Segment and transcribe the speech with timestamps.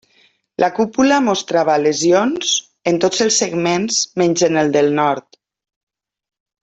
[0.61, 2.55] La cúpula mostrava lesions
[2.93, 5.43] en tots els segments menys en el del nord.